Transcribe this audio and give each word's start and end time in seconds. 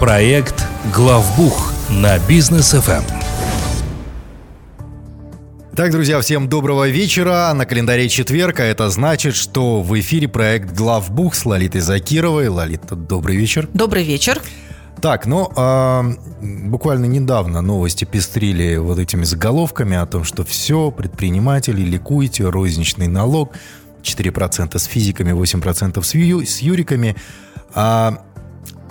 Проект 0.00 0.66
«Главбух» 0.94 1.72
на 1.88 2.18
бизнес 2.28 2.72
ФМ. 2.72 3.02
Так, 5.74 5.90
друзья, 5.90 6.20
всем 6.20 6.50
доброго 6.50 6.86
вечера. 6.86 7.50
На 7.54 7.64
календаре 7.64 8.10
четверг, 8.10 8.60
а 8.60 8.64
это 8.64 8.90
значит, 8.90 9.34
что 9.34 9.80
в 9.80 9.98
эфире 9.98 10.28
проект 10.28 10.76
«Главбух» 10.76 11.34
с 11.34 11.46
Лолитой 11.46 11.80
Закировой. 11.80 12.48
Лолита, 12.48 12.94
добрый 12.94 13.36
вечер. 13.36 13.70
Добрый 13.72 14.04
вечер. 14.04 14.42
Так, 15.00 15.24
ну, 15.24 15.50
э, 15.56 16.02
буквально 16.42 17.06
недавно 17.06 17.62
новости 17.62 18.04
пестрили 18.04 18.76
вот 18.76 18.98
этими 18.98 19.24
заголовками 19.24 19.96
о 19.96 20.04
том, 20.04 20.24
что 20.24 20.44
все, 20.44 20.90
предприниматели, 20.90 21.80
ликуйте, 21.80 22.44
розничный 22.44 23.08
налог, 23.08 23.54
4% 24.02 24.78
с 24.78 24.84
физиками, 24.84 25.32
8% 25.32 26.02
с, 26.04 26.14
ю, 26.14 26.44
с 26.44 26.58
юриками. 26.58 27.16
А 27.74 28.22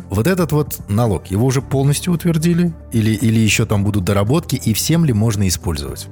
вот 0.09 0.27
этот 0.27 0.51
вот 0.51 0.77
налог, 0.89 1.27
его 1.27 1.45
уже 1.45 1.61
полностью 1.61 2.13
утвердили? 2.13 2.73
Или, 2.91 3.11
или 3.11 3.39
еще 3.39 3.65
там 3.65 3.83
будут 3.83 4.03
доработки? 4.03 4.55
И 4.55 4.73
всем 4.73 5.05
ли 5.05 5.13
можно 5.13 5.47
использовать? 5.47 6.07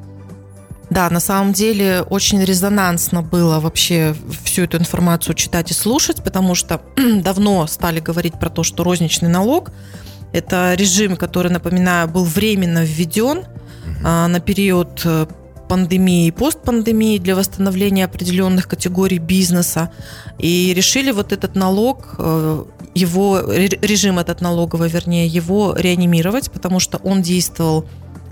Да, 0.90 1.10
на 1.10 1.20
самом 1.20 1.54
деле 1.54 2.02
очень 2.02 2.44
резонансно 2.44 3.22
было 3.22 3.60
вообще 3.60 4.16
всю 4.44 4.64
эту 4.64 4.78
информацию 4.78 5.34
читать 5.36 5.72
и 5.72 5.74
слушать, 5.74 6.24
потому 6.24 6.56
что 6.56 6.82
давно 7.24 7.66
стали 7.68 8.00
говорить 8.00 8.40
про 8.40 8.50
то, 8.50 8.64
что 8.64 8.84
розничный 8.84 9.30
налог– 9.30 9.72
это 10.34 10.74
режим, 10.74 11.16
который, 11.16 11.52
напоминаю, 11.52 12.10
был 12.10 12.26
временно 12.26 12.84
введен 12.84 13.38
угу. 13.38 13.48
на 14.04 14.40
период 14.40 15.02
э, 15.06 15.28
пандемии 15.70 16.28
и 16.28 16.32
постпандемии 16.32 17.20
для 17.20 17.36
восстановления 17.36 18.06
определенных 18.06 18.68
категорий 18.68 19.20
бизнеса. 19.20 19.92
И 20.40 20.74
решили 20.76 21.12
вот 21.12 21.32
этот 21.32 21.56
налог, 21.56 22.16
э, 22.18 22.66
его 22.94 23.42
режим 23.42 24.20
этот 24.20 24.42
налоговый, 24.42 24.90
вернее, 24.90 25.28
его 25.28 25.74
реанимировать, 25.76 26.52
потому 26.52 26.80
что 26.80 26.98
он 27.00 27.22
действовал 27.22 27.86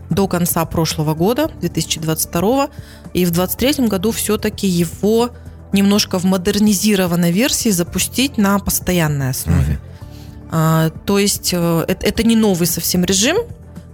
до 0.10 0.28
конца 0.28 0.66
прошлого 0.66 1.16
года, 1.16 1.50
2022, 1.62 2.70
и 3.14 3.26
в 3.26 3.32
2023 3.32 3.88
году 3.88 4.12
все-таки 4.12 4.68
его 4.68 5.32
немножко 5.72 6.20
в 6.20 6.26
модернизированной 6.26 7.32
версии 7.32 7.70
запустить 7.70 8.38
на 8.38 8.60
постоянной 8.60 9.30
основе. 9.30 9.74
Mm-hmm. 9.74 10.48
А, 10.52 10.90
то 11.06 11.18
есть 11.18 11.52
э, 11.54 11.86
это, 11.88 12.06
это 12.06 12.24
не 12.24 12.36
новый 12.36 12.68
совсем 12.68 13.06
режим, 13.06 13.38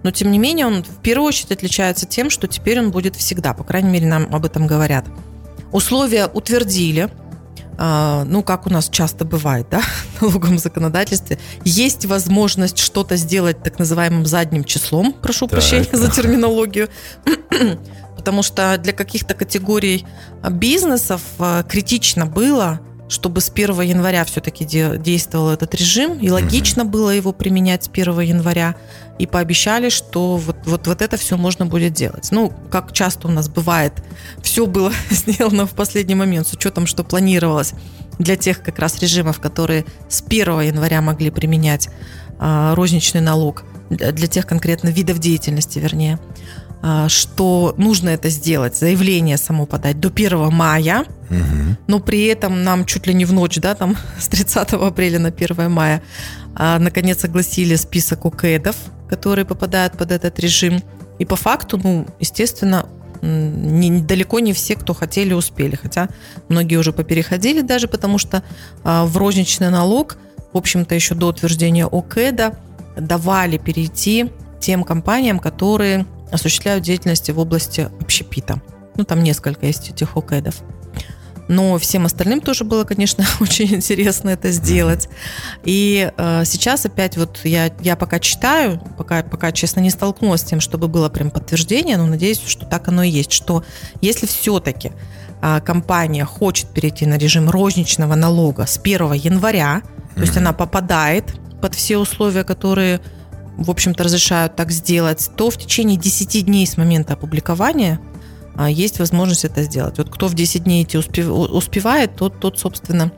но 0.02 0.09
тем 0.09 0.31
не 0.31 0.40
менее 0.40 0.66
он 0.66 0.84
в 0.84 1.02
первую 1.02 1.28
очередь 1.28 1.52
отличается 1.52 2.08
тем, 2.08 2.31
что 2.31 2.48
теперь 2.48 2.80
он 2.80 2.90
будет 2.90 3.16
всегда, 3.16 3.54
по 3.54 3.64
крайней 3.64 3.90
мере 3.90 4.08
нам 4.08 4.28
об 4.34 4.44
этом 4.44 4.66
говорят. 4.66 5.06
Условия 5.72 6.28
утвердили, 6.28 7.09
ну, 7.78 8.44
как 8.44 8.66
у 8.66 8.70
нас 8.70 8.89
часто 8.89 9.25
бывает, 9.25 9.67
да, 9.70 9.81
в 10.20 10.22
налоговом 10.22 10.58
законодательстве, 10.58 11.38
есть 11.64 12.06
возможность 12.06 12.80
что-то 12.80 13.16
сделать 13.16 13.61
так 13.64 13.80
называемым 13.80 14.25
задним 14.25 14.64
числом, 14.64 15.14
прошу 15.14 15.47
так. 15.47 15.59
прощения 15.59 15.89
за 15.92 16.11
терминологию, 16.11 16.89
потому 18.16 18.44
что 18.44 18.78
для 18.78 18.94
каких-то 18.94 19.34
категорий 19.34 20.06
бизнесов 20.50 21.22
а, 21.39 21.64
критично 21.64 22.25
было 22.25 22.80
чтобы 23.09 23.42
с 23.42 23.50
1 23.50 23.81
января 23.81 24.25
все-таки 24.25 24.66
действовал 24.66 25.50
этот 25.50 25.73
режим, 25.75 26.19
и 26.19 26.30
логично 26.30 26.84
было 26.86 27.12
его 27.12 27.31
применять 27.31 27.86
с 27.86 27.88
1 27.88 28.19
января, 28.19 28.75
и 29.20 29.26
пообещали, 29.26 29.90
что 29.90 30.38
вот, 30.38 30.58
вот, 30.66 30.88
вот 30.88 31.02
это 31.02 31.18
все 31.18 31.38
можно 31.38 31.66
будет 31.66 31.94
делать. 31.94 32.30
Ну, 32.32 32.54
как 32.70 32.94
часто 32.94 33.28
у 33.28 33.32
нас 33.32 33.50
бывает, 33.50 33.94
все 34.42 34.66
было 34.66 34.92
сделано 35.09 35.66
в 35.66 35.72
последний 35.72 36.16
момент, 36.16 36.48
с 36.48 36.54
учетом, 36.54 36.88
что 36.88 37.04
планировалось 37.04 37.74
для 38.20 38.36
тех 38.36 38.62
как 38.62 38.80
раз 38.80 39.00
режимов, 39.00 39.40
которые 39.40 39.86
с 40.09 40.22
1 40.22 40.62
января 40.62 41.02
могли 41.02 41.30
применять 41.30 41.90
э, 42.40 42.74
розничный 42.76 43.22
налог, 43.22 43.64
для 43.90 44.28
тех 44.28 44.46
конкретно 44.46 44.90
видов 44.90 45.20
деятельности, 45.20 45.80
вернее. 45.80 46.20
А, 46.81 47.09
что 47.09 47.74
нужно 47.78 48.09
это 48.09 48.30
сделать, 48.30 48.78
заявление 48.78 49.38
само 49.38 49.66
подать 49.66 50.00
до 50.00 50.09
1 50.09 50.53
мая, 50.53 51.06
угу. 51.30 51.78
но 51.88 52.00
при 52.00 52.25
этом 52.25 52.64
нам 52.64 52.86
чуть 52.86 53.08
ли 53.08 53.14
не 53.14 53.25
в 53.25 53.34
ночь, 53.34 53.58
да, 53.58 53.74
там 53.74 53.97
с 54.20 54.28
30 54.28 54.74
апреля 54.74 55.20
на 55.20 55.30
1 55.30 55.72
мая, 55.72 56.03
а, 56.56 56.78
наконец 56.78 57.24
огласили 57.24 57.75
список 57.75 58.25
ОКЭДов, 58.25 58.75
которые 59.07 59.45
попадают 59.45 59.97
под 59.97 60.12
этот 60.12 60.40
режим. 60.40 60.81
И 61.19 61.25
по 61.25 61.35
факту, 61.35 61.79
ну, 61.81 62.06
естественно, 62.19 62.88
не, 63.22 64.01
далеко 64.01 64.40
не 64.40 64.53
все, 64.53 64.75
кто 64.75 64.94
хотели, 64.94 65.34
успели. 65.34 65.75
Хотя 65.75 66.09
многие 66.50 66.75
уже 66.75 66.94
попереходили 66.94 67.62
даже, 67.62 67.88
потому 67.88 68.17
что 68.17 68.44
а, 68.84 69.06
в 69.06 69.17
розничный 69.17 69.69
налог, 69.69 70.17
в 70.53 70.57
общем-то, 70.57 70.96
еще 70.96 71.16
до 71.16 71.28
утверждения 71.28 71.85
ОКЭДа 71.85 72.57
давали 72.96 73.57
перейти 73.57 74.31
тем 74.59 74.84
компаниям, 74.84 75.40
которые 75.40 76.06
осуществляют 76.31 76.84
деятельность 76.84 77.29
в 77.29 77.40
области 77.40 77.90
общепита. 78.00 78.62
Ну, 78.96 79.03
там 79.03 79.23
несколько 79.23 79.66
есть 79.66 79.90
этих 79.90 80.17
ОКЭДов. 80.17 80.62
Но 81.47 81.78
всем 81.78 82.06
остальным 82.06 82.41
тоже 82.41 82.63
было, 82.63 82.84
конечно, 82.84 83.25
очень 83.40 83.75
интересно 83.75 84.30
это 84.30 84.52
сделать. 84.52 85.09
И 85.63 86.12
э, 86.16 86.44
сейчас 86.46 86.85
опять 86.85 87.18
вот 87.18 87.40
я, 87.44 87.72
я 87.81 87.96
пока 87.96 88.19
читаю, 88.19 88.81
пока, 88.97 89.24
пока, 89.24 89.52
честно, 89.52 89.80
не 89.80 89.90
столкнулась 89.90 90.41
с 90.41 90.46
тем, 90.46 90.59
чтобы 90.59 90.88
было 90.88 91.09
прям 91.09 91.31
подтверждение, 91.31 91.97
но 91.97 92.06
надеюсь, 92.06 92.41
что 92.46 92.66
так 92.66 92.88
оно 92.88 93.03
и 93.03 93.09
есть, 93.09 93.31
что 93.31 93.63
если 94.02 94.25
все-таки 94.25 94.91
э, 95.41 95.62
компания 95.62 96.25
хочет 96.25 96.69
перейти 96.69 97.06
на 97.06 97.18
режим 97.18 97.50
розничного 97.50 98.16
налога 98.16 98.66
с 98.66 98.78
1 98.78 99.14
января, 99.14 99.81
то 100.16 100.22
есть 100.22 100.35
она 100.35 100.52
попадает 100.52 101.25
под 101.62 101.75
все 101.75 101.97
условия, 101.97 102.44
которые 102.44 103.00
в 103.58 103.72
общем-то, 103.72 104.03
разрешают 104.03 104.56
так 104.56 104.72
сделать, 104.72 105.31
то 105.35 105.50
в 105.50 105.58
течение 105.58 105.97
10 105.97 106.46
дней 106.46 106.68
с 106.68 106.78
момента 106.78 107.14
опубликования 107.14 108.00
а, 108.00 108.16
есть 108.66 109.00
возможность 109.00 109.45
это 109.45 109.63
сделать. 109.63 109.97
Вот 109.97 110.09
кто 110.09 110.28
в 110.28 110.34
10 110.34 110.63
дней 110.63 110.84
эти 110.84 110.97
успевает, 110.97 112.16
тот, 112.16 112.40
тот, 112.40 112.57
собственно, 112.57 113.12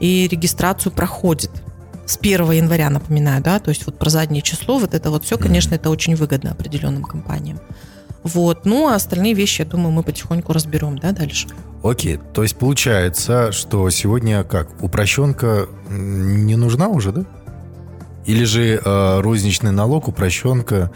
и 0.00 0.28
регистрацию 0.30 0.92
проходит. 0.92 1.50
С 2.06 2.16
1 2.16 2.52
января, 2.52 2.88
напоминаю, 2.88 3.42
да, 3.42 3.58
то 3.58 3.70
есть 3.70 3.84
вот 3.84 3.98
про 3.98 4.10
заднее 4.10 4.42
число, 4.42 4.78
вот 4.78 4.94
это 4.94 5.10
вот 5.10 5.24
все, 5.24 5.36
конечно, 5.38 5.74
это 5.74 5.90
очень 5.90 6.14
выгодно 6.14 6.52
определенным 6.52 7.02
компаниям. 7.02 7.58
Вот, 8.22 8.64
ну, 8.64 8.88
а 8.88 8.94
остальные 8.94 9.34
вещи, 9.34 9.62
я 9.62 9.66
думаю, 9.66 9.90
мы 9.90 10.02
потихоньку 10.02 10.52
разберем, 10.52 10.98
да, 10.98 11.12
дальше. 11.12 11.48
Окей, 11.82 12.18
то 12.32 12.42
есть 12.42 12.56
получается, 12.56 13.52
что 13.52 13.88
сегодня 13.90 14.44
как, 14.44 14.82
упрощенка 14.82 15.68
не 15.88 16.56
нужна 16.56 16.88
уже, 16.88 17.12
да? 17.12 17.24
Или 18.24 18.44
же 18.44 18.80
э, 18.84 19.20
розничный 19.20 19.70
налог, 19.70 20.08
упрощенка, 20.08 20.90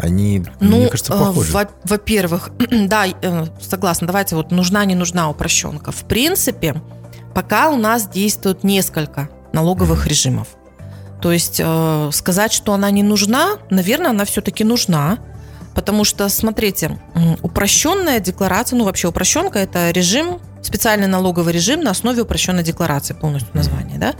они, 0.00 0.44
ну, 0.60 0.78
мне 0.78 0.88
кажется, 0.88 1.12
похожи. 1.12 1.52
Во- 1.52 1.68
во-первых, 1.84 2.50
да, 2.70 3.06
э, 3.06 3.46
согласна, 3.60 4.06
давайте 4.06 4.36
вот 4.36 4.50
нужна, 4.50 4.84
не 4.84 4.94
нужна 4.94 5.28
упрощенка. 5.30 5.92
В 5.92 6.04
принципе, 6.04 6.80
пока 7.34 7.70
у 7.70 7.76
нас 7.76 8.08
действует 8.08 8.64
несколько 8.64 9.28
налоговых 9.52 10.06
mm-hmm. 10.06 10.10
режимов. 10.10 10.48
То 11.20 11.32
есть 11.32 11.60
э, 11.62 12.10
сказать, 12.12 12.52
что 12.52 12.72
она 12.72 12.90
не 12.90 13.02
нужна, 13.02 13.58
наверное, 13.70 14.10
она 14.10 14.24
все-таки 14.24 14.64
нужна, 14.64 15.18
потому 15.74 16.04
что, 16.04 16.28
смотрите, 16.28 16.98
упрощенная 17.42 18.20
декларация, 18.20 18.76
ну 18.76 18.84
вообще 18.84 19.08
упрощенка– 19.08 19.58
это 19.60 19.90
режим, 19.90 20.40
специальный 20.62 21.06
налоговый 21.06 21.52
режим 21.52 21.80
на 21.82 21.90
основе 21.90 22.22
упрощенной 22.22 22.62
декларации, 22.62 23.14
полностью 23.14 23.50
название, 23.54 23.98
да? 23.98 24.14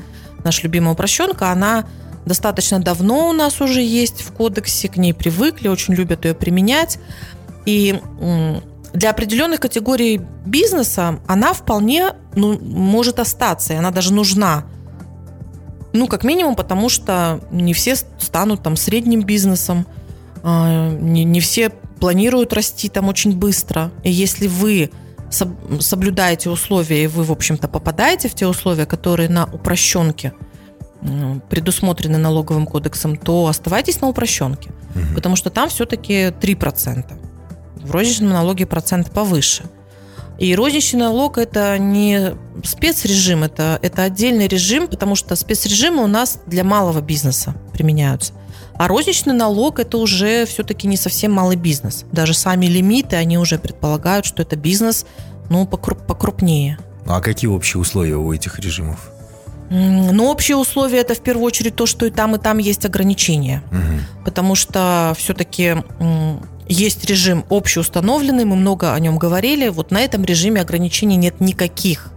Наша 0.45 0.63
любимая 0.63 0.95
упрощенка, 0.95 1.51
она 1.51 1.85
достаточно 2.25 2.79
давно 2.81 3.31
у 3.31 3.33
нас 3.33 3.61
уже 3.61 3.83
есть 3.83 4.23
в 4.23 4.33
кодексе, 4.33 4.89
к 4.89 4.97
ней 4.97 5.15
привыкли, 5.15 5.69
очень 5.69 5.95
любят 5.95 6.25
ее 6.25 6.35
применять. 6.35 6.99
И 7.65 8.01
для 8.93 9.11
определенных 9.11 9.61
категорий 9.61 10.21
бизнеса 10.45 11.21
она 11.27 11.53
вполне 11.53 12.13
ну, 12.35 12.59
может 12.59 13.19
остаться, 13.19 13.75
и 13.75 13.77
она 13.77 13.91
даже 13.91 14.13
нужна. 14.13 14.65
Ну, 15.93 16.07
как 16.07 16.25
минимум, 16.25 16.55
потому 16.55 16.89
что 16.89 17.41
не 17.51 17.73
все 17.73 17.97
станут 17.97 18.63
там 18.63 18.77
средним 18.77 19.23
бизнесом, 19.23 19.87
а, 20.43 20.91
не, 20.91 21.25
не 21.25 21.41
все 21.41 21.71
планируют 21.71 22.53
расти 22.53 22.89
там 22.89 23.09
очень 23.09 23.37
быстро. 23.37 23.91
И 24.05 24.11
если 24.11 24.47
вы 24.47 24.91
соблюдаете 25.31 26.49
условия, 26.49 27.05
и 27.05 27.07
вы, 27.07 27.25
в 27.25 27.33
общем-то, 27.33 27.69
попадаете 27.69 28.29
в 28.29 28.35
те 28.35 28.47
условия, 28.47 28.87
которые 28.87 29.29
на 29.29 29.45
упрощенке– 29.45 30.33
предусмотрены 31.49 32.19
налоговым 32.19 32.67
кодексом, 32.67 33.17
то 33.17 33.47
оставайтесь 33.47 34.01
на 34.01 34.09
упрощенке, 34.09 34.71
угу. 34.95 35.15
потому 35.15 35.37
что 35.37 35.51
там 35.51 35.69
все-таки 35.69 36.29
3%. 36.29 37.05
В 37.77 37.91
розничном 37.91 38.31
налоге 38.31 38.67
процент 38.67 39.11
повыше. 39.11 39.65
И 40.39 40.55
розничный 40.55 41.01
налог 41.01 41.37
это 41.37 41.79
не 41.79 42.33
спецрежим, 42.65 43.43
это, 43.43 43.79
это 43.83 44.03
отдельный 44.03 44.47
режим, 44.47 44.87
потому 44.87 45.17
что 45.17 45.35
спецрежимы 45.35 46.05
у 46.05 46.07
нас 46.07 46.41
для 46.47 46.63
малого 46.63 47.01
бизнеса 47.01 47.55
применяются. 47.73 48.33
А 48.75 48.87
розничный 48.87 49.35
налог 49.35 49.81
это 49.81 49.99
уже 49.99 50.47
все-таки 50.47 50.87
не 50.87 50.97
совсем 50.97 51.33
малый 51.33 51.57
бизнес. 51.57 52.05
Даже 52.13 52.35
сами 52.35 52.67
лимиты, 52.67 53.17
они 53.17 53.37
уже 53.37 53.59
предполагают, 53.59 54.25
что 54.25 54.43
это 54.43 54.55
бизнес 54.55 55.05
ну, 55.51 55.67
покруп, 55.67 56.07
покрупнее. 56.07 56.79
А 57.07 57.21
какие 57.21 57.51
общие 57.51 57.81
условия 57.81 58.17
у 58.17 58.33
этих 58.33 58.61
режимов? 58.61 59.11
Но 59.71 60.31
общие 60.31 60.57
условия 60.57 61.01
это 61.01 61.15
в 61.15 61.21
первую 61.21 61.45
очередь 61.45 61.77
то, 61.77 61.87
что 61.87 62.07
и 62.07 62.11
там, 62.11 62.35
и 62.37 62.39
там 62.39 62.59
есть 62.59 62.87
ограничения. 62.87 63.63
Угу. 63.71 64.25
Потому 64.25 64.55
что 64.55 65.15
все-таки 65.19 65.77
есть 66.69 67.05
режим 67.05 67.45
общеустановленный, 67.51 68.45
мы 68.45 68.57
много 68.57 68.93
о 68.93 69.01
нем 69.01 69.19
говорили. 69.19 69.69
Вот 69.69 69.91
на 69.91 70.01
этом 70.01 70.25
режиме 70.25 70.61
ограничений 70.61 71.17
нет 71.17 71.41
никаких. 71.41 72.13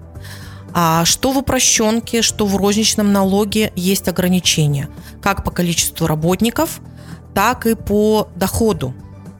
А 0.73 1.03
что 1.05 1.31
в 1.31 1.37
упрощенке, 1.37 2.21
что 2.21 2.45
в 2.45 2.55
розничном 2.55 3.11
налоге 3.11 3.73
есть 3.75 4.07
ограничения. 4.07 4.89
Как 5.21 5.43
по 5.43 5.51
количеству 5.51 6.07
работников, 6.07 6.79
так 7.33 7.65
и 7.65 7.75
по 7.75 8.29
доходу. 8.35 8.93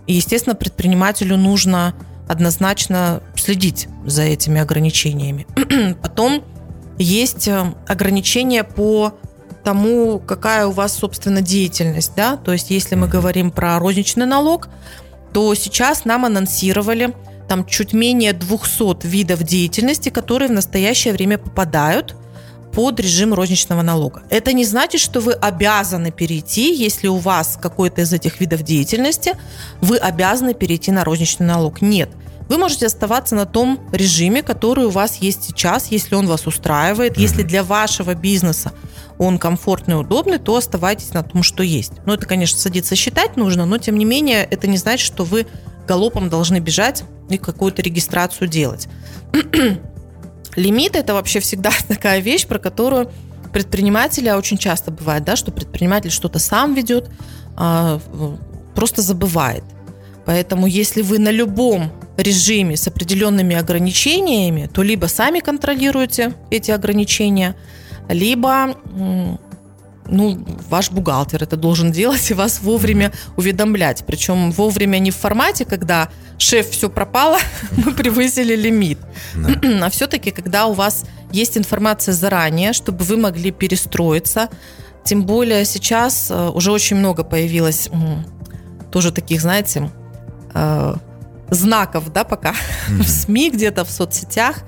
И, 0.08 0.14
естественно, 0.14 0.56
предпринимателю 0.56 1.38
нужно 1.38 1.94
однозначно 2.28 3.22
следить 3.36 3.88
за 4.06 4.24
этими 4.24 4.62
ограничениями. 4.62 5.46
Потом 6.02 6.44
есть 6.98 7.48
э, 7.48 7.74
ограничения 7.88 8.64
по 8.64 9.14
тому, 9.64 10.20
какая 10.20 10.68
у 10.68 10.72
вас, 10.72 10.94
собственно, 10.94 11.42
деятельность. 11.42 12.14
Да? 12.16 12.38
То 12.38 12.54
есть, 12.54 12.72
если 12.72 12.96
мы 12.96 13.08
говорим 13.08 13.52
про 13.52 13.80
розничный 13.80 14.26
налог, 14.26 14.70
то 15.34 15.54
сейчас 15.56 16.06
нам 16.06 16.26
анонсировали 16.26 17.14
там 17.48 17.66
чуть 17.66 17.94
менее 17.94 18.34
200 18.34 19.06
видов 19.06 19.44
деятельности, 19.44 20.10
которые 20.10 20.50
в 20.50 20.54
настоящее 20.54 21.14
время 21.14 21.38
попадают 21.38 22.16
под 22.72 23.00
режим 23.00 23.34
розничного 23.34 23.82
налога. 23.82 24.24
Это 24.30 24.54
не 24.54 24.64
значит, 24.66 25.02
что 25.02 25.20
вы 25.20 25.34
обязаны 25.34 26.12
перейти, 26.12 26.74
если 26.74 27.08
у 27.08 27.18
вас 27.18 27.60
какой-то 27.62 28.02
из 28.02 28.14
этих 28.14 28.40
видов 28.40 28.64
деятельности, 28.64 29.34
вы 29.82 29.98
обязаны 29.98 30.54
перейти 30.54 30.92
на 30.92 31.04
розничный 31.04 31.46
налог. 31.46 31.82
Нет. 31.82 32.10
Вы 32.50 32.58
можете 32.58 32.86
оставаться 32.86 33.36
на 33.36 33.46
том 33.46 33.80
режиме, 33.92 34.44
который 34.44 34.86
у 34.86 34.90
вас 34.90 35.18
есть 35.18 35.44
сейчас, 35.44 35.88
если 35.88 36.16
он 36.16 36.28
вас 36.28 36.48
устраивает, 36.48 37.18
mm-hmm. 37.18 37.22
если 37.22 37.44
для 37.44 37.64
вашего 37.64 38.14
бизнеса 38.14 38.74
он 39.18 39.38
комфортный, 39.38 40.00
удобный, 40.00 40.40
то 40.40 40.56
оставайтесь 40.56 41.14
на 41.14 41.24
том, 41.24 41.44
что 41.44 41.64
есть. 41.64 41.94
Ну, 42.06 42.14
это, 42.14 42.26
конечно, 42.26 42.60
садиться 42.60 42.96
считать 42.96 43.38
нужно, 43.38 43.66
но, 43.66 43.78
тем 43.78 43.98
не 43.98 44.06
менее, 44.06 44.44
это 44.44 44.68
не 44.68 44.78
значит, 44.78 45.06
что 45.06 45.24
вы 45.24 45.46
галопом 45.88 46.30
должны 46.30 46.60
бежать 46.60 47.04
и 47.30 47.38
какую-то 47.38 47.82
регистрацию 47.82 48.48
делать. 48.48 48.88
Лимит– 50.56 50.96
это 50.98 51.14
вообще 51.14 51.40
всегда 51.40 51.72
такая 51.88 52.20
вещь, 52.20 52.48
про 52.48 52.60
которую 52.60 53.12
предприниматели, 53.54 54.28
а 54.30 54.38
очень 54.38 54.58
часто 54.58 54.92
бывает, 54.92 55.24
да, 55.24 55.36
что 55.36 55.52
предприниматель 55.52 56.12
что-то 56.12 56.40
сам 56.40 56.74
ведет, 56.74 57.10
а, 57.58 58.00
просто 58.76 59.02
забывает. 59.02 59.64
Поэтому 60.26 60.68
если 60.68 61.02
вы 61.02 61.20
на 61.20 61.32
любом 61.32 61.92
режиме 62.18 62.78
с 62.78 62.88
определенными 62.88 63.56
ограничениями, 63.56 64.70
то 64.72 64.84
либо 64.84 65.08
сами 65.08 65.40
контролируете 65.40 66.34
эти 66.50 66.72
ограничения, 66.72 67.56
либо 68.10 68.76
ну, 70.12 70.46
ваш 70.70 70.92
бухгалтер 70.92 71.44
это 71.44 71.58
должен 71.58 71.92
делать 72.02 72.30
и 72.30 72.34
вас 72.34 72.62
вовремя 72.62 73.12
уведомлять. 73.38 74.04
Причем 74.06 74.52
вовремя 74.52 75.00
не 75.00 75.12
в 75.12 75.16
формате, 75.16 75.66
когда 75.66 76.10
шеф, 76.38 76.70
все 76.70 76.90
пропало, 76.90 77.38
мы 77.72 77.94
превысили 77.94 78.56
лимит. 78.56 79.00
Да. 79.36 79.50
А 79.86 79.90
все-таки, 79.90 80.32
когда 80.32 80.68
у 80.68 80.74
вас 80.74 81.06
есть 81.32 81.58
информация 81.58 82.14
заранее, 82.14 82.74
чтобы 82.74 83.04
вы 83.04 83.18
могли 83.18 83.52
перестроиться. 83.52 84.50
Тем 85.04 85.24
более 85.24 85.66
сейчас 85.66 86.30
э, 86.30 86.50
уже 86.50 86.72
очень 86.72 86.98
много 86.98 87.24
появилось 87.24 87.90
тоже 88.92 89.12
таких, 89.12 89.42
знаете, 89.42 89.90
э, 90.54 90.96
знаков, 91.52 92.12
да, 92.12 92.24
пока 92.24 92.52
mm-hmm. 92.52 92.98
в 93.04 93.08
СМИ, 93.08 93.52
где-то 93.52 93.86
в 93.86 93.92
соцсетях 93.92 94.64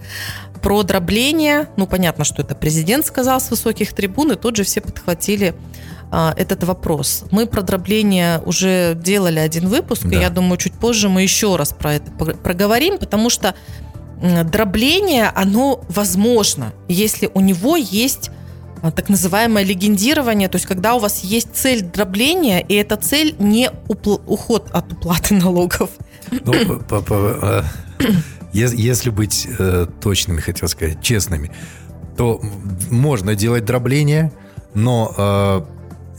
про 0.62 0.84
дробление. 0.84 1.68
Ну, 1.76 1.88
понятно, 1.88 2.24
что 2.24 2.42
это 2.42 2.56
президент 2.56 3.06
сказал 3.06 3.42
с 3.42 3.50
высоких 3.50 3.94
трибун, 3.94 4.32
и 4.32 4.36
тут 4.36 4.56
же 4.56 4.64
все 4.64 4.80
подхватили 4.82 5.56
а, 6.12 6.34
этот 6.38 6.64
вопрос. 6.64 7.26
Мы 7.32 7.48
про 7.48 7.64
дробление 7.64 8.40
уже 8.46 8.96
делали 8.96 9.40
один 9.40 9.68
выпуск, 9.68 10.04
да. 10.04 10.16
и 10.16 10.22
я 10.22 10.30
думаю, 10.30 10.58
чуть 10.58 10.74
позже 10.74 11.10
мы 11.10 11.24
еще 11.24 11.56
раз 11.56 11.74
про 11.74 11.96
это 11.96 12.12
проговорим, 12.12 12.98
потому 13.00 13.30
что 13.30 13.56
дробление, 14.46 15.32
оно 15.36 15.82
возможно, 15.90 16.72
если 16.88 17.30
у 17.34 17.42
него 17.42 17.76
есть 17.76 18.30
а, 18.84 18.92
так 18.92 19.10
называемое 19.10 19.64
легендирование, 19.64 20.50
то 20.50 20.58
есть 20.58 20.66
когда 20.66 20.94
у 20.96 21.00
вас 21.00 21.24
есть 21.24 21.50
цель 21.54 21.82
дробления, 21.82 22.62
и 22.62 22.76
эта 22.76 22.96
цель 22.96 23.34
не 23.40 23.70
упл- 23.88 24.22
уход 24.28 24.70
от 24.72 24.92
уплаты 24.94 25.34
налогов. 25.36 25.90
Ну, 26.32 26.80
по, 26.80 27.02
по, 27.02 27.16
а, 27.18 27.66
если 28.54 29.10
быть 29.10 29.48
э, 29.60 29.88
точными, 30.02 30.40
хотел 30.40 30.68
сказать, 30.68 31.02
честными, 31.02 31.52
то 32.18 32.42
можно 32.90 33.36
делать 33.36 33.66
дробление, 33.66 34.32
но 34.74 35.14
э, 35.18 35.62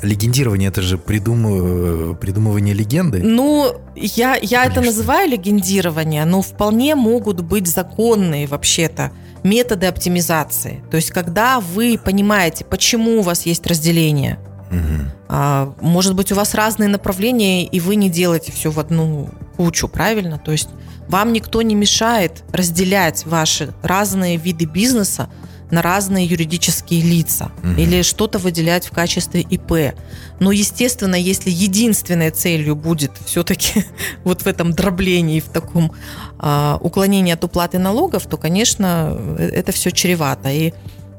легендирование 0.02 0.68
это 0.68 0.82
же 0.82 0.98
придум... 0.98 2.16
придумывание 2.16 2.74
легенды. 2.74 3.22
Ну, 3.22 3.74
я, 3.94 4.36
я 4.40 4.64
это 4.64 4.80
называю 4.80 5.30
легендирование, 5.30 6.24
но 6.24 6.42
вполне 6.42 6.94
могут 6.94 7.40
быть 7.40 7.68
законные 7.68 8.46
вообще-то 8.46 9.12
методы 9.44 9.86
оптимизации. 9.86 10.82
То 10.90 10.96
есть, 10.96 11.10
когда 11.10 11.60
вы 11.60 11.98
понимаете, 12.02 12.64
почему 12.64 13.20
у 13.20 13.22
вас 13.22 13.46
есть 13.46 13.66
разделение, 13.66 14.38
угу. 14.70 15.10
а, 15.28 15.74
может 15.80 16.14
быть, 16.14 16.32
у 16.32 16.34
вас 16.34 16.54
разные 16.54 16.88
направления, 16.88 17.64
и 17.64 17.80
вы 17.80 17.96
не 17.96 18.10
делаете 18.10 18.52
все 18.52 18.70
в 18.70 18.78
одну 18.78 19.30
кучу, 19.56 19.88
правильно? 19.88 20.38
То 20.38 20.52
есть 20.52 20.68
вам 21.08 21.32
никто 21.32 21.62
не 21.62 21.74
мешает 21.74 22.44
разделять 22.52 23.26
ваши 23.26 23.72
разные 23.82 24.36
виды 24.36 24.64
бизнеса 24.64 25.28
на 25.70 25.82
разные 25.82 26.26
юридические 26.26 27.02
лица 27.02 27.50
угу. 27.62 27.80
или 27.80 28.02
что-то 28.02 28.38
выделять 28.38 28.86
в 28.86 28.92
качестве 28.92 29.40
ИП. 29.40 29.96
Но, 30.38 30.52
естественно, 30.52 31.14
если 31.14 31.50
единственной 31.50 32.30
целью 32.30 32.76
будет 32.76 33.12
все-таки 33.24 33.84
вот 34.24 34.42
в 34.42 34.46
этом 34.46 34.72
дроблении, 34.72 35.40
в 35.40 35.48
таком 35.48 35.92
э, 36.40 36.78
уклонении 36.80 37.32
от 37.32 37.42
уплаты 37.44 37.78
налогов, 37.78 38.26
то, 38.26 38.36
конечно, 38.36 39.16
э, 39.38 39.50
это 39.52 39.72
все 39.72 39.90
чревато. 39.90 40.50
И, 40.50 40.72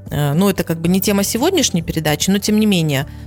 э, 0.09 0.33
ну, 0.33 0.49
это 0.49 0.63
как 0.63 0.79
бы 0.79 0.87
не 0.87 1.01
тема 1.01 1.23
сегодняшней 1.23 1.81
передачи, 1.81 2.29
но 2.29 2.37
тем 2.37 2.59
не 2.59 2.65
менее– 2.65 3.07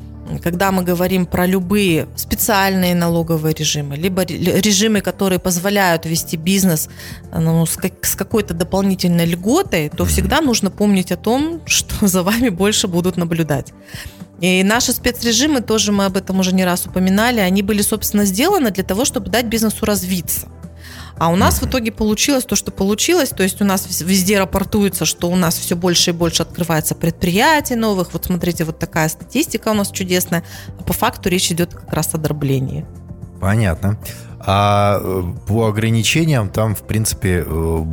когда 0.42 0.72
мы 0.72 0.82
говорим 0.82 1.26
про 1.26 1.46
любые 1.46 2.08
специальные 2.16 2.94
налоговые 2.94 3.54
режимы, 3.54 3.96
либо 3.96 4.22
режимы, 4.24 5.00
которые 5.00 5.38
позволяют 5.38 6.06
вести 6.06 6.36
бизнес 6.36 6.88
ну, 7.32 7.64
с, 7.66 7.76
как, 7.76 8.04
с 8.04 8.14
какой-то 8.14 8.54
дополнительной 8.54 9.26
льготой, 9.26 9.88
то 9.88 10.04
всегда 10.04 10.40
нужно 10.40 10.70
помнить 10.70 11.12
о 11.12 11.16
том, 11.16 11.60
что 11.66 12.06
за 12.06 12.22
вами 12.22 12.50
больше 12.50 12.88
будут 12.88 13.16
наблюдать. 13.16 13.72
И 14.40 14.62
наши 14.62 14.92
спецрежимы, 14.92 15.60
тоже 15.60 15.90
мы 15.90 16.04
об 16.04 16.16
этом 16.16 16.38
уже 16.38 16.54
не 16.54 16.64
раз 16.64 16.86
упоминали, 16.86 17.40
они 17.40 17.62
были, 17.62 17.82
собственно, 17.82 18.24
сделаны 18.24 18.70
для 18.70 18.84
того, 18.84 19.04
чтобы 19.04 19.30
дать 19.30 19.46
бизнесу 19.46 19.84
развиться. 19.84 20.46
А 21.18 21.30
у 21.30 21.36
нас 21.36 21.60
в 21.60 21.66
итоге 21.66 21.90
получилось 21.92 22.44
то, 22.44 22.56
что 22.56 22.70
получилось. 22.70 23.30
То 23.30 23.42
есть 23.42 23.60
у 23.60 23.64
нас 23.64 24.00
везде 24.00 24.38
рапортуется, 24.38 25.04
что 25.04 25.28
у 25.28 25.36
нас 25.36 25.56
все 25.56 25.76
больше 25.76 26.10
и 26.10 26.12
больше 26.12 26.42
открывается 26.42 26.94
предприятий 26.94 27.74
новых. 27.74 28.12
Вот 28.12 28.26
смотрите, 28.26 28.64
вот 28.64 28.78
такая 28.78 29.08
статистика 29.08 29.68
у 29.68 29.74
нас 29.74 29.90
чудесная. 29.90 30.44
А 30.78 30.82
по 30.82 30.92
факту 30.92 31.28
речь 31.28 31.50
идет 31.50 31.74
как 31.74 31.92
раз 31.92 32.14
о 32.14 32.18
дроблении. 32.18 32.86
Понятно. 33.40 33.98
А 34.40 35.00
э, 35.02 35.22
по 35.46 35.66
ограничениям 35.66 36.48
там, 36.48 36.74
в 36.74 36.82
принципе, 36.82 37.44
э, 37.44 37.84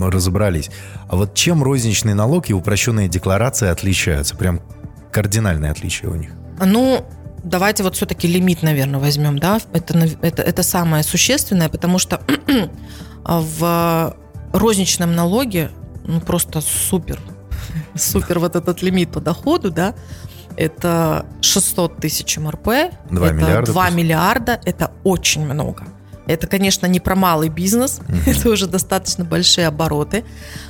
разобрались. 0.00 0.70
А 1.08 1.16
вот 1.16 1.34
чем 1.34 1.62
розничный 1.62 2.14
налог 2.14 2.48
и 2.50 2.54
упрощенные 2.54 3.08
декларации 3.08 3.68
отличаются? 3.68 4.36
Прям 4.36 4.60
кардинальное 5.12 5.70
отличие 5.70 6.10
у 6.10 6.14
них. 6.14 6.30
Ну, 6.64 7.04
давайте 7.42 7.82
вот 7.82 7.96
все-таки 7.96 8.28
лимит, 8.28 8.62
наверное, 8.62 9.00
возьмем, 9.00 9.38
да, 9.38 9.60
это, 9.72 9.98
это, 10.22 10.42
это 10.42 10.62
самое 10.62 11.02
существенное, 11.02 11.68
потому 11.68 11.98
что 11.98 12.20
в 13.24 14.16
розничном 14.52 15.14
налоге 15.14 15.70
ну, 16.04 16.20
просто 16.20 16.60
супер, 16.60 17.20
супер 17.94 18.38
вот 18.38 18.56
этот 18.56 18.82
лимит 18.82 19.12
по 19.12 19.20
доходу, 19.20 19.70
да, 19.70 19.94
это 20.56 21.26
600 21.40 21.98
тысяч 21.98 22.36
МРП, 22.36 22.66
2 23.10 23.26
это 23.26 23.34
миллиарда, 23.34 23.72
2 23.72 23.90
миллиарда, 23.90 24.60
это 24.64 24.90
очень 25.04 25.44
много. 25.44 25.86
Это, 26.28 26.46
конечно, 26.46 26.86
не 26.86 27.00
про 27.00 27.16
малый 27.16 27.48
бизнес, 27.48 28.00
mm-hmm. 28.00 28.30
это 28.30 28.50
уже 28.50 28.66
достаточно 28.66 29.24
большие 29.24 29.66
обороты. 29.66 30.24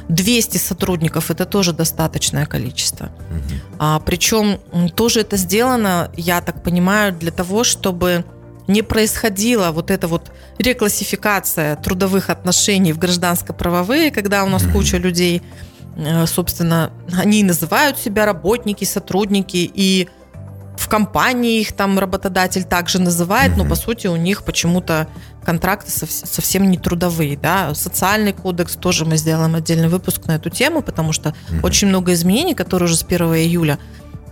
200 0.08 0.58
сотрудников 0.58 1.30
это 1.30 1.44
тоже 1.44 1.72
достаточное 1.72 2.46
количество. 2.46 3.06
Mm-hmm. 3.06 3.76
А, 3.78 3.98
причем 4.00 4.60
тоже 4.94 5.20
это 5.20 5.36
сделано, 5.36 6.10
я 6.16 6.40
так 6.40 6.62
понимаю, 6.62 7.12
для 7.12 7.32
того, 7.32 7.64
чтобы 7.64 8.24
не 8.68 8.82
происходила 8.82 9.72
вот 9.72 9.90
эта 9.90 10.06
вот 10.06 10.30
реклассификация 10.58 11.76
трудовых 11.76 12.30
отношений 12.30 12.92
в 12.92 12.98
гражданско-правовые, 12.98 14.10
когда 14.10 14.44
у 14.44 14.48
нас 14.48 14.62
mm-hmm. 14.62 14.72
куча 14.72 14.98
людей, 14.98 15.42
э, 15.96 16.26
собственно, 16.26 16.92
они 17.16 17.42
называют 17.42 17.98
себя 17.98 18.26
работники, 18.26 18.84
сотрудники, 18.84 19.70
и 19.74 20.08
в 20.78 20.88
компании 20.88 21.60
их 21.60 21.72
там 21.72 21.98
работодатель 21.98 22.62
также 22.64 23.00
называет, 23.00 23.50
Мгм. 23.52 23.58
но 23.64 23.68
по 23.68 23.74
сути 23.74 24.06
у 24.06 24.16
них 24.16 24.44
почему-то 24.44 25.08
контракты 25.44 25.90
совс- 25.90 26.26
совсем 26.26 26.70
не 26.70 26.78
трудовые, 26.78 27.36
да. 27.36 27.74
Социальный 27.74 28.32
кодекс 28.32 28.76
тоже 28.76 29.04
мы 29.04 29.16
сделаем 29.16 29.54
отдельный 29.56 29.88
выпуск 29.88 30.26
на 30.26 30.36
эту 30.36 30.50
тему, 30.50 30.82
потому 30.82 31.12
что 31.12 31.34
Мгм. 31.50 31.64
очень 31.64 31.88
много 31.88 32.12
изменений, 32.12 32.54
которые 32.54 32.86
уже 32.86 32.96
с 32.96 33.02
1 33.02 33.34
июля 33.44 33.78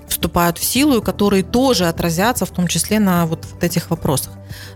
вступают 0.09 0.57
в 0.59 0.65
силу 0.65 0.99
и 0.99 1.03
которые 1.05 1.43
тоже 1.43 1.89
отразятся 1.89 2.47
в 2.47 2.51
том 2.51 2.69
числе 2.69 3.01
на 3.01 3.27
вот, 3.27 3.45
вот 3.53 3.65
этих 3.65 3.91
вопросах. 3.91 4.33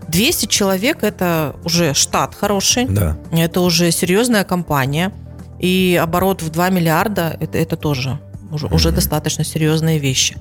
200 0.09 0.47
человек– 0.47 0.97
это 1.03 1.55
уже 1.63 1.93
штат 1.93 2.35
хороший, 2.35 2.85
Да. 2.85 3.17
это 3.31 3.61
уже 3.61 3.91
серьезная 3.91 4.43
компания, 4.43 5.13
и 5.57 5.97
оборот 6.03 6.41
в 6.41 6.49
2 6.49 6.69
миллиарда 6.69 7.37
это, 7.39 7.57
это 7.57 7.77
тоже 7.77 8.19
уже, 8.51 8.67
уже 8.67 8.89
Мгм. 8.89 8.95
достаточно 8.95 9.45
серьезные 9.45 9.99
вещи. 9.99 10.35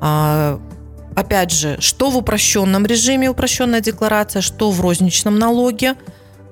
А, 0.00 0.60
опять 1.14 1.52
же, 1.52 1.80
что 1.80 2.10
в 2.10 2.16
упрощенном 2.16 2.86
режиме, 2.86 3.30
упрощенная 3.30 3.80
декларация, 3.80 4.42
что 4.42 4.70
в 4.70 4.80
розничном 4.80 5.38
налоге, 5.38 5.94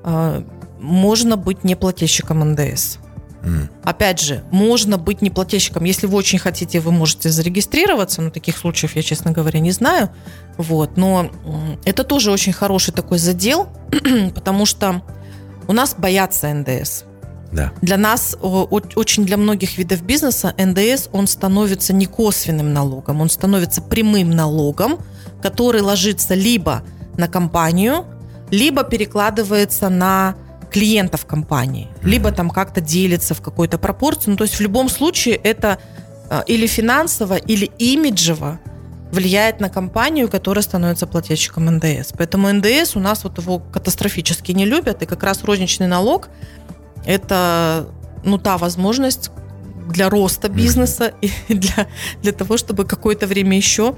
а, 0.03 0.45
можно 0.79 1.37
быть 1.37 1.65
неплательщиком 1.65 2.41
НДС. 2.53 2.99
М. 3.43 3.71
Опять 3.85 4.21
же, 4.21 4.43
можно 4.51 4.99
быть 4.99 5.23
неплательщиком. 5.23 5.85
Если 5.85 6.07
вы 6.07 6.17
очень 6.17 6.39
хотите, 6.39 6.81
вы 6.81 6.93
можете 6.93 7.31
зарегистрироваться. 7.31 8.21
Но 8.23 8.31
таких 8.31 8.57
случаев 8.57 8.97
я, 8.97 9.03
честно 9.03 9.31
говоря, 9.31 9.61
не 9.61 9.71
знаю. 9.71 10.11
Вот. 10.57 10.97
Но 10.97 11.31
это 11.85 12.05
тоже 12.05 12.31
очень 12.31 12.53
хороший 12.53 12.93
такой 12.93 13.19
задел, 13.19 13.69
потому 14.35 14.67
что 14.67 15.03
у 15.69 15.73
нас 15.73 15.95
боятся 15.97 16.53
НДС. 16.53 17.05
Да. 17.53 17.73
Для 17.81 17.97
нас, 17.97 18.37
очень 18.41 19.25
для 19.25 19.37
многих 19.37 19.79
видов 19.79 20.03
бизнеса, 20.03 20.55
НДС, 20.59 21.09
он 21.13 21.27
становится 21.27 21.93
не 21.93 22.07
косвенным 22.07 22.73
налогом, 22.73 23.21
он 23.21 23.31
становится 23.31 23.81
прямым 23.81 24.31
налогом, 24.31 24.99
который 25.43 25.81
ложится 25.81 26.35
либо 26.35 26.83
на 27.17 27.29
компанию, 27.29 28.05
либо 28.51 28.85
перекладывается 28.85 29.89
на 29.89 30.35
клиентов 30.71 31.25
компании, 31.25 31.89
либо 32.03 32.31
там 32.31 32.51
как-то 32.51 32.81
делится 32.81 33.35
в 33.35 33.41
какой-то 33.41 33.79
пропорции. 33.79 34.31
Ну, 34.31 34.37
то 34.37 34.45
есть 34.45 34.57
в 34.57 34.61
любом 34.61 34.91
случае 34.91 35.37
это 35.37 35.79
э, 36.29 36.43
или 36.47 36.67
финансово, 36.67 37.37
или 37.37 37.71
имиджево 37.79 38.61
влияет 39.11 39.61
на 39.61 39.71
компанию, 39.71 40.29
которая 40.29 40.63
становится 40.63 41.07
плательщиком 41.07 41.65
НДС. 41.65 42.13
Поэтому 42.19 42.53
НДС 42.53 42.95
у 42.95 43.01
нас 43.01 43.25
вот 43.25 43.39
его 43.39 43.59
катастрофически 43.59 44.53
не 44.53 44.67
любят, 44.67 45.03
и 45.03 45.07
как 45.07 45.23
раз 45.23 45.43
розничный 45.45 45.87
налог– 45.87 46.29
это 47.05 47.87
ну, 48.25 48.39
та 48.39 48.57
возможность 48.57 49.31
для 49.89 50.11
роста 50.11 50.49
бизнеса 50.49 51.13
и 51.21 51.55
для, 51.55 51.87
для 52.23 52.33
того, 52.33 52.57
чтобы 52.57 52.85
какое-то 52.85 53.27
время 53.27 53.57
еще 53.57 53.95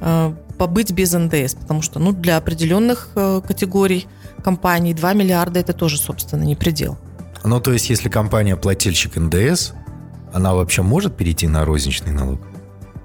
э, 0.00 0.32
побыть 0.58 0.92
без 0.92 1.12
НДС, 1.12 1.54
потому 1.54 1.82
что 1.82 1.98
ну, 2.00 2.12
для 2.12 2.36
определенных 2.36 3.10
э, 3.14 3.40
категорий 3.46 4.06
компаний 4.42 4.94
2 4.94 5.12
миллиарда– 5.14 5.60
это 5.60 5.72
тоже, 5.72 5.98
собственно, 5.98 6.44
не 6.44 6.56
предел. 6.56 6.96
Ну, 7.44 7.60
то 7.60 7.72
есть, 7.72 7.90
если 7.90 8.08
компания 8.08 8.56
плательщик 8.56 9.16
НДС, 9.16 9.72
она 10.32 10.54
вообще 10.54 10.82
может 10.82 11.16
перейти 11.16 11.46
на 11.46 11.64
розничный 11.64 12.12
налог? 12.12 12.40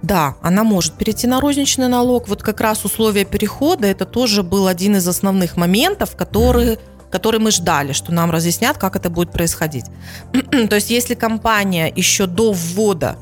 Да, 0.02 0.36
она 0.42 0.64
может 0.64 0.94
перейти 0.94 1.28
на 1.28 1.40
розничный 1.40 1.88
налог. 1.88 2.28
Вот 2.28 2.44
как 2.44 2.60
раз 2.60 2.84
условия 2.84 3.24
перехода 3.24 3.88
это 3.88 4.06
тоже 4.06 4.44
был 4.44 4.68
один 4.68 4.98
из 4.98 5.08
основных 5.08 5.56
моментов, 5.56 6.18
которые, 6.18 6.78
которые 7.14 7.40
мы 7.40 7.52
ждали, 7.52 7.94
что 7.94 8.12
нам 8.12 8.32
разъяснят, 8.32 8.78
как 8.80 8.96
это 8.96 9.12
будет 9.12 9.32
происходить. 9.32 9.86
То 10.70 10.76
есть 10.76 10.90
если 10.90 11.14
компания 11.14 11.94
еще 11.96 12.26
до 12.26 12.52
ввода 12.52 13.18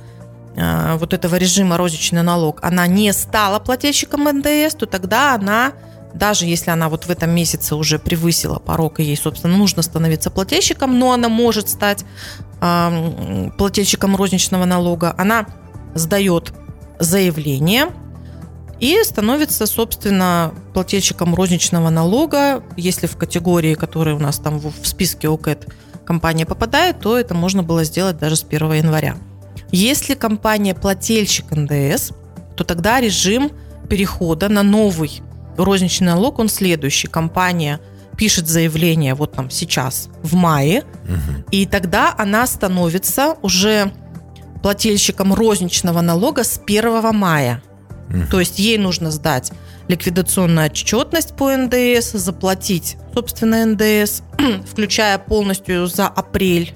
э, 0.56 0.96
вот 0.98 1.14
этого 1.14 1.36
режима 1.36 1.76
розничный 1.76 2.24
налог, 2.24 2.60
она 2.64 2.88
не 2.88 3.12
стала 3.12 3.60
плательщиком 3.60 4.24
НДС, 4.24 4.76
то 4.76 4.86
тогда 4.86 5.36
она, 5.36 5.74
даже 6.14 6.46
если 6.46 6.72
она 6.72 6.88
вот 6.88 7.06
в 7.06 7.10
этом 7.10 7.32
месяце 7.32 7.76
уже 7.76 8.00
превысила 8.00 8.60
порог, 8.60 9.02
и 9.02 9.04
ей, 9.04 9.18
собственно, 9.18 9.58
нужно 9.58 9.82
становиться 9.82 10.32
плательщиком, 10.32 10.98
но 10.98 11.12
она 11.12 11.28
может 11.28 11.68
стать 11.68 12.06
э, 12.62 13.50
плательщиком 13.58 14.16
розничного 14.16 14.64
налога, 14.64 15.14
она 15.18 15.48
сдает 15.96 16.54
заявление 16.98 17.88
и 18.82 19.02
становится, 19.04 19.68
собственно, 19.68 20.54
плательщиком 20.74 21.36
розничного 21.36 21.90
налога. 21.92 22.64
Если 22.76 23.06
в 23.08 23.16
категории, 23.16 23.76
которые 23.76 24.16
у 24.16 24.20
нас 24.20 24.40
там 24.40 24.58
в 24.58 24.74
списке 24.88 25.30
ОКЭТ 25.30 25.68
компания 26.04 26.46
попадает, 26.48 27.00
то 27.00 27.18
это 27.18 27.36
можно 27.36 27.62
было 27.62 27.84
сделать 27.84 28.18
даже 28.18 28.36
с 28.36 28.44
1 28.44 28.74
января. 28.74 29.16
Если 29.72 30.16
компания 30.16 30.74
плательщик 30.74 31.52
НДС, 31.52 32.12
то 32.58 32.64
тогда 32.64 33.00
режим 33.00 33.52
перехода 33.88 34.50
на 34.50 34.64
новый 34.64 35.22
розничный 35.58 36.08
налог, 36.08 36.40
он 36.40 36.50
следующий. 36.50 37.08
Компания 37.08 37.80
пишет 38.18 38.48
заявление 38.48 39.14
вот 39.14 39.34
там 39.34 39.52
сейчас, 39.52 40.10
в 40.24 40.34
мае, 40.34 40.84
Мгм. 41.04 41.46
и 41.52 41.66
тогда 41.68 42.16
она 42.18 42.48
становится 42.48 43.36
уже 43.44 43.92
плательщиком 44.64 45.34
розничного 45.34 46.02
налога 46.02 46.44
с 46.44 46.60
1 46.66 47.12
мая. 47.12 47.62
То 48.30 48.40
есть 48.40 48.60
ей 48.60 48.78
нужно 48.78 49.12
сдать 49.12 49.52
ликвидационную 49.88 50.68
отчетность 50.68 51.36
по 51.36 51.56
НДС, 51.56 52.12
заплатить, 52.14 52.98
собственно, 53.14 53.66
НДС, 53.66 54.22
включая 54.70 55.18
полностью 55.18 55.88
за 55.88 56.08
апрель. 56.08 56.74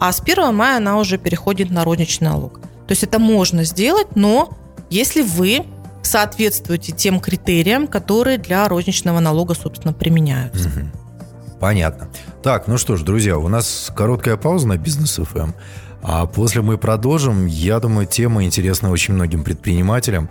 А 0.00 0.12
с 0.12 0.20
1 0.20 0.54
мая 0.54 0.78
она 0.78 0.98
уже 0.98 1.18
переходит 1.18 1.70
на 1.70 1.84
розничный 1.84 2.28
налог. 2.28 2.60
То 2.60 2.90
есть 2.90 3.04
это 3.04 3.18
можно 3.18 3.64
сделать, 3.64 4.16
но 4.16 4.56
если 4.90 5.22
вы 5.22 5.64
соответствуете 6.02 6.92
тем 6.92 7.20
критериям, 7.20 7.86
которые 7.86 8.38
для 8.38 8.68
розничного 8.68 9.20
налога, 9.20 9.54
собственно, 9.54 9.94
применяются. 9.94 10.70
Понятно. 11.60 12.08
Так, 12.42 12.66
ну 12.66 12.76
что 12.76 12.96
ж, 12.96 13.02
друзья, 13.02 13.38
у 13.38 13.46
нас 13.46 13.92
короткая 13.94 14.36
пауза 14.36 14.66
на 14.66 14.76
бизнес 14.76 15.14
ФМ. 15.14 15.52
А 16.02 16.26
после 16.26 16.62
мы 16.62 16.78
продолжим. 16.78 17.46
Я 17.46 17.78
думаю, 17.78 18.06
тема 18.06 18.44
интересна 18.44 18.90
очень 18.90 19.14
многим 19.14 19.44
предпринимателям. 19.44 20.28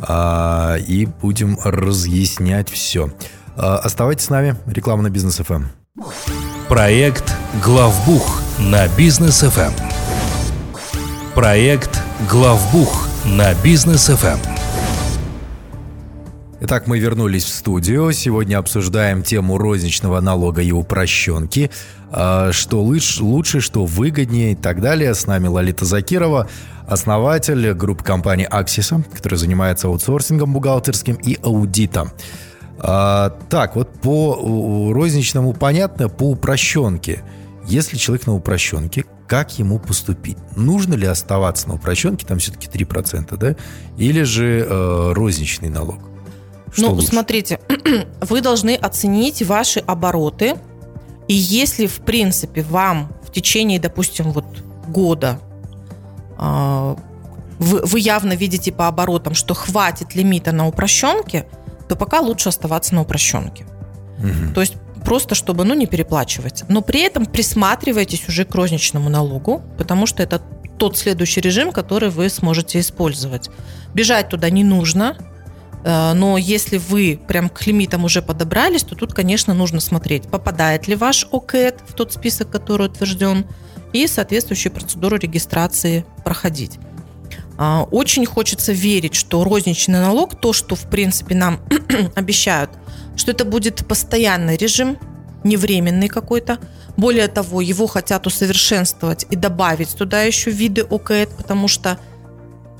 А, 0.00 0.76
и 0.76 1.06
будем 1.06 1.58
разъяснять 1.64 2.70
все. 2.70 3.10
А, 3.56 3.78
оставайтесь 3.78 4.26
с 4.26 4.30
нами. 4.30 4.56
Реклама 4.66 5.02
на 5.02 5.10
бизнес 5.10 5.36
ФМ. 5.38 5.64
Проект 6.68 7.32
«Главбух» 7.64 8.42
на 8.58 8.86
бизнес 8.88 9.40
ФМ. 9.40 9.72
Проект 11.34 12.02
«Главбух» 12.28 13.08
на 13.24 13.54
бизнес 13.54 14.08
ФМ. 14.08 14.55
Итак, 16.68 16.88
мы 16.88 16.98
вернулись 16.98 17.44
в 17.44 17.48
студию. 17.54 18.10
Сегодня 18.12 18.58
обсуждаем 18.58 19.22
тему 19.22 19.56
розничного 19.56 20.20
налога 20.20 20.62
и 20.62 20.72
упрощенки. 20.72 21.70
А, 22.10 22.50
Что 22.50 22.82
лучше, 22.82 23.60
что 23.60 23.84
выгоднее 23.84 24.50
и 24.50 24.54
так 24.56 24.80
далее. 24.80 25.14
С 25.14 25.28
нами 25.28 25.46
Лолита 25.46 25.84
Закирова, 25.84 26.48
основатель 26.88 27.72
группы 27.72 28.02
компании 28.02 28.48
Аксиса, 28.50 29.04
которая 29.14 29.38
занимается 29.38 29.86
аутсорсингом 29.86 30.52
бухгалтерским 30.52 31.14
и 31.14 31.38
аудитом. 31.40 32.10
А, 32.80 33.30
Так, 33.48 33.76
вот 33.76 33.92
по 34.00 34.90
розничному 34.92 35.52
понятно, 35.52 36.08
по 36.08 36.32
упрощенке. 36.32 37.22
Если 37.64 37.96
человек 37.96 38.26
на 38.26 38.34
упрощенке, 38.34 39.04
как 39.28 39.56
ему 39.60 39.78
поступить? 39.78 40.38
Нужно 40.56 40.94
ли 40.94 41.06
оставаться 41.06 41.68
на 41.68 41.74
упрощенке, 41.74 42.26
там 42.26 42.40
все-таки 42.40 42.66
3%, 42.66 43.36
да? 43.36 43.54
Или 43.96 44.24
же 44.24 44.66
э, 44.68 45.12
розничный 45.12 45.68
налог? 45.68 46.15
Что 46.76 46.88
ну, 46.88 46.94
лучше? 46.94 47.08
смотрите, 47.08 47.60
вы 48.20 48.40
должны 48.42 48.74
оценить 48.74 49.42
ваши 49.42 49.80
обороты. 49.80 50.56
И 51.26 51.34
если, 51.34 51.86
в 51.86 52.00
принципе, 52.00 52.62
вам 52.62 53.12
в 53.22 53.32
течение, 53.32 53.80
допустим, 53.80 54.30
вот 54.30 54.44
года 54.86 55.40
а, 56.38 56.96
вы, 57.58 57.80
вы 57.82 58.00
явно 58.00 58.34
видите 58.34 58.72
по 58.72 58.88
оборотам, 58.88 59.34
что 59.34 59.54
хватит 59.54 60.14
лимита 60.14 60.52
на 60.52 60.68
упрощенке, 60.68 61.46
то 61.88 61.96
пока 61.96 62.20
лучше 62.20 62.50
оставаться 62.50 62.94
на 62.94 63.02
упрощенке. 63.02 63.66
Мгм. 64.18 64.52
То 64.54 64.60
есть 64.60 64.74
просто 65.04 65.34
чтобы 65.34 65.64
ну, 65.64 65.74
не 65.74 65.86
переплачивать. 65.86 66.64
Но 66.68 66.82
при 66.82 67.00
этом 67.00 67.26
присматривайтесь 67.26 68.28
уже 68.28 68.44
к 68.44 68.54
розничному 68.54 69.08
налогу, 69.08 69.62
потому 69.78 70.06
что 70.06 70.22
это 70.22 70.42
тот 70.78 70.98
следующий 70.98 71.40
режим, 71.40 71.72
который 71.72 72.10
вы 72.10 72.28
сможете 72.28 72.80
использовать. 72.80 73.48
Бежать 73.94 74.28
туда 74.28 74.50
не 74.50 74.62
нужно, 74.62 75.16
э, 75.18 75.35
но 75.84 76.36
если 76.36 76.78
вы 76.78 77.20
прям 77.28 77.48
к 77.48 77.64
лимитам 77.66 78.04
уже 78.04 78.22
подобрались, 78.22 78.82
то 78.82 78.94
тут, 78.96 79.14
конечно, 79.14 79.54
нужно 79.54 79.80
смотреть, 79.80 80.24
попадает 80.24 80.88
ли 80.88 80.96
ваш 80.96 81.26
ОКЭТ 81.30 81.82
в 81.86 81.92
тот 81.94 82.12
список, 82.12 82.50
который 82.50 82.88
утвержден, 82.88 83.46
и 83.92 84.06
соответствующую 84.06 84.72
процедуру 84.72 85.16
регистрации 85.16 86.04
проходить. 86.24 86.78
А, 87.58 87.86
Очень 87.90 88.26
хочется 88.26 88.72
верить, 88.72 89.14
что 89.14 89.44
розничный 89.44 90.00
налог, 90.00 90.38
то, 90.38 90.52
что, 90.52 90.74
в 90.74 90.82
принципе, 90.90 91.34
нам 91.34 91.60
обещают, 92.14 92.70
что 93.16 93.30
это 93.30 93.44
будет 93.44 93.86
постоянный 93.86 94.56
режим, 94.56 94.98
не 95.44 95.56
временный 95.56 96.08
какой-то. 96.08 96.58
Более 96.96 97.28
того, 97.28 97.60
его 97.60 97.86
хотят 97.86 98.26
усовершенствовать 98.26 99.26
и 99.30 99.36
добавить 99.36 99.96
туда 99.96 100.22
еще 100.22 100.50
виды 100.50 100.82
ОКЭД, 100.82 101.30
потому 101.36 101.68
что 101.68 101.98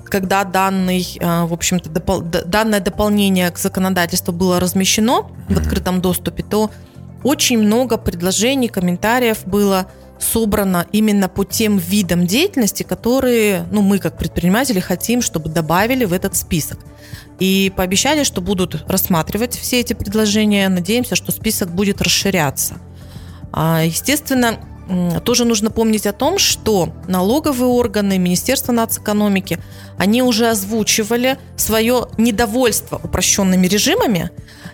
когда 0.09 0.45
данный, 0.45 1.07
в 1.21 1.53
общем-то, 1.53 1.91
допол- 1.91 2.23
данное 2.45 2.81
дополнение 2.81 3.51
к 3.51 3.59
законодательству 3.59 4.33
было 4.33 4.61
размещено 4.61 5.31
в 5.49 5.59
открытом 5.59 6.01
доступе, 6.01 6.43
то 6.43 6.71
очень 7.23 7.59
много 7.59 7.97
предложений, 7.97 8.69
комментариев 8.69 9.45
было 9.47 9.87
собрано 10.19 10.87
именно 10.93 11.29
по 11.29 11.45
тем 11.45 11.79
видам 11.79 12.27
деятельности, 12.27 12.83
которые 12.83 13.67
ну, 13.71 13.83
мы 13.83 13.99
как 13.99 14.17
предприниматели 14.17 14.81
хотим, 14.81 15.23
чтобы 15.23 15.51
добавили 15.51 16.05
в 16.05 16.13
этот 16.13 16.37
список. 16.37 16.79
И 17.39 17.73
пообещали, 17.77 18.25
что 18.25 18.41
будут 18.41 18.85
рассматривать 18.89 19.57
все 19.57 19.81
эти 19.81 19.93
предложения. 19.93 20.69
Надеемся, 20.69 21.17
что 21.17 21.33
список 21.33 21.71
будет 21.71 22.01
расширяться. 22.01 22.77
А, 23.53 23.83
естественно, 23.85 24.59
тоже 25.25 25.45
нужно 25.45 25.71
помнить 25.71 26.07
о 26.07 26.13
том, 26.13 26.39
что 26.39 26.91
налоговые 27.09 27.69
органы, 27.69 28.19
Министерство 28.19 28.73
нацэкономики, 28.73 29.59
они 29.99 30.23
уже 30.23 30.49
озвучивали 30.49 31.39
свое 31.57 32.09
недовольство 32.19 33.01
упрощенными 33.03 33.67
режимами, 33.67 34.31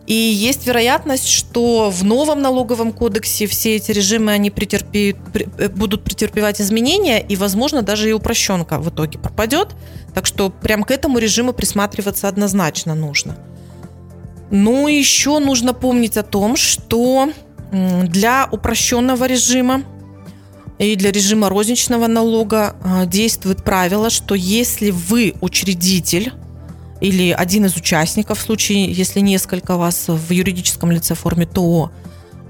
и 0.06 0.14
есть 0.14 0.66
вероятность, 0.66 1.28
что 1.28 1.88
в 1.90 2.04
новом 2.04 2.42
налоговом 2.42 2.92
кодексе 2.92 3.46
все 3.46 3.76
эти 3.76 3.92
режимы 3.92 4.32
они 4.32 4.50
претерпи, 4.50 5.14
э, 5.58 5.68
будут 5.68 6.02
претерпевать 6.02 6.60
изменения, 6.60 7.20
и, 7.20 7.36
возможно, 7.36 7.82
даже 7.82 8.10
и 8.10 8.12
упрощенка 8.12 8.78
в 8.78 8.90
итоге 8.90 9.18
пропадет. 9.18 9.68
Так 10.12 10.26
что 10.26 10.50
прям 10.50 10.82
к 10.82 10.90
этому 10.90 11.18
режиму 11.18 11.52
присматриваться 11.52 12.26
однозначно 12.26 12.94
нужно. 12.94 13.36
Ну, 14.50 14.88
еще 14.88 15.38
нужно 15.38 15.72
помнить 15.72 16.16
о 16.16 16.22
том, 16.22 16.56
что 16.56 17.30
для 17.70 18.48
упрощенного 18.50 19.24
режима 19.26 19.82
и 20.78 20.96
для 20.96 21.12
режима 21.12 21.48
розничного 21.48 22.06
налога 22.06 22.76
а, 22.82 23.06
действует 23.06 23.62
правило, 23.62 24.10
что 24.10 24.34
если 24.34 24.90
вы 24.90 25.34
учредитель 25.40 26.32
или 27.00 27.30
один 27.30 27.66
из 27.66 27.76
участников, 27.76 28.38
в 28.38 28.42
случае, 28.42 28.92
если 28.92 29.20
несколько 29.20 29.76
вас 29.76 30.08
в 30.08 30.30
юридическом 30.30 30.90
лице 30.90 31.14
форме 31.14 31.46
ТО, 31.46 31.90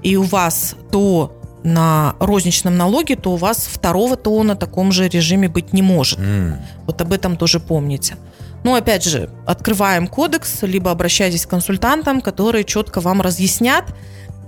и 0.03 0.15
у 0.15 0.23
вас 0.23 0.75
ТО 0.91 1.31
на 1.63 2.15
розничном 2.19 2.77
налоге, 2.77 3.15
то 3.15 3.33
у 3.33 3.35
вас 3.37 3.67
второго 3.71 4.15
ТО 4.17 4.43
на 4.43 4.55
таком 4.55 4.91
же 4.91 5.07
режиме 5.07 5.47
быть 5.47 5.73
не 5.73 5.81
может. 5.81 6.19
Mm. 6.19 6.57
Вот 6.85 7.01
об 7.01 7.13
этом 7.13 7.37
тоже 7.37 7.59
помните. 7.59 8.17
Ну, 8.63 8.75
опять 8.75 9.03
же, 9.03 9.29
открываем 9.45 10.07
кодекс, 10.07 10.61
либо 10.61 10.91
обращайтесь 10.91 11.45
к 11.45 11.49
консультантам, 11.49 12.21
которые 12.21 12.63
четко 12.63 13.01
вам 13.01 13.21
разъяснят, 13.21 13.85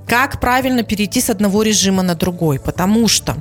как 0.07 0.39
правильно 0.39 0.83
перейти 0.83 1.19
с 1.19 1.29
одного 1.29 1.63
режима 1.63 2.03
на 2.03 2.15
другой. 2.15 2.59
Потому 2.59 3.07
что, 3.07 3.35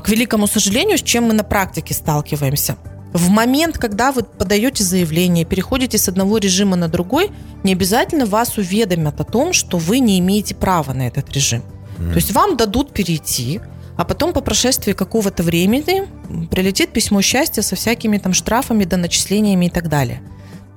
к 0.00 0.08
великому 0.08 0.46
сожалению, 0.46 0.98
с 0.98 1.02
чем 1.02 1.24
мы 1.24 1.32
на 1.32 1.44
практике 1.44 1.94
сталкиваемся– 1.94 2.76
в 3.16 3.30
момент, 3.30 3.78
когда 3.78 4.12
вы 4.12 4.22
подаете 4.22 4.84
заявление, 4.84 5.44
переходите 5.44 5.96
с 5.96 6.08
одного 6.08 6.38
режима 6.38 6.76
на 6.76 6.88
другой, 6.88 7.30
не 7.64 7.72
обязательно 7.72 8.26
вас 8.26 8.58
уведомят 8.58 9.20
о 9.20 9.24
том, 9.24 9.52
что 9.52 9.78
вы 9.78 10.00
не 10.00 10.18
имеете 10.18 10.54
права 10.54 10.92
на 10.92 11.06
этот 11.06 11.32
режим. 11.32 11.62
Mm. 11.98 12.10
То 12.10 12.16
есть 12.16 12.32
вам 12.32 12.56
дадут 12.56 12.92
перейти, 12.92 13.60
а 13.96 14.04
потом 14.04 14.32
по 14.34 14.42
прошествии 14.42 14.92
какого-то 14.92 15.42
времени 15.42 16.06
прилетит 16.50 16.92
письмо 16.92 17.22
счастья 17.22 17.62
со 17.62 17.74
всякими 17.74 18.18
там 18.18 18.34
штрафами, 18.34 18.84
доначислениями 18.84 19.66
и 19.66 19.70
так 19.70 19.88
далее. 19.88 20.20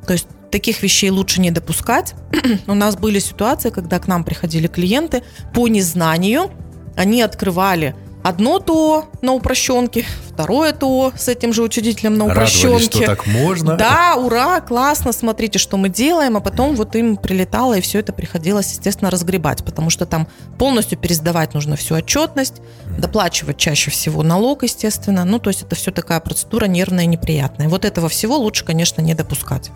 То 0.07 0.13
есть 0.13 0.27
таких 0.49 0.81
вещей 0.81 1.09
лучше 1.09 1.41
не 1.41 1.51
допускать. 1.51 2.15
У 2.67 2.73
нас 2.73 2.95
были 2.95 3.19
ситуации, 3.19 3.69
когда 3.69 3.99
к 3.99 4.07
нам 4.07 4.23
приходили 4.23 4.67
клиенты 4.67 5.23
по 5.53 5.67
незнанию, 5.67 6.51
они 6.95 7.21
открывали 7.21 7.95
одно 8.23 8.59
ТО 8.59 9.05
на 9.21 9.33
упрощенке, 9.33 10.05
второе 10.27 10.73
ТО 10.73 11.11
с 11.17 11.27
этим 11.27 11.53
же 11.53 11.63
учредителем 11.63 12.17
на 12.17 12.25
упрощенке. 12.25 12.67
Радовались, 12.67 12.85
что 12.87 13.05
так 13.05 13.27
можно. 13.27 13.75
Да, 13.75 14.15
ура, 14.15 14.61
классно, 14.61 15.11
смотрите, 15.11 15.59
что 15.59 15.77
мы 15.77 15.89
делаем, 15.89 16.37
а 16.37 16.39
потом 16.39 16.75
вот 16.75 16.95
им 16.95 17.17
прилетало, 17.17 17.77
и 17.77 17.81
все 17.81 17.99
это 17.99 18.13
приходилось, 18.13 18.71
естественно, 18.71 19.11
разгребать, 19.11 19.63
потому 19.63 19.89
что 19.89 20.05
там 20.05 20.27
полностью 20.57 20.97
пересдавать 20.97 21.53
нужно 21.53 21.75
всю 21.75 21.95
отчетность, 21.95 22.61
доплачивать 22.97 23.57
чаще 23.57 23.91
всего 23.91 24.23
налог, 24.23 24.63
естественно. 24.63 25.25
Ну, 25.25 25.39
то 25.39 25.49
есть 25.49 25.63
это 25.63 25.75
все 25.75 25.91
такая 25.91 26.19
процедура 26.19 26.65
нервная 26.65 27.05
и 27.05 27.07
неприятная. 27.07 27.69
Вот 27.69 27.85
этого 27.85 28.09
всего 28.09 28.37
лучше, 28.37 28.65
конечно, 28.65 29.01
не 29.01 29.13
допускать. 29.13 29.71